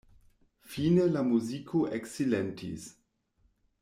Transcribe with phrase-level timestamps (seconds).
[0.75, 2.89] Fine la muziko eksilentis.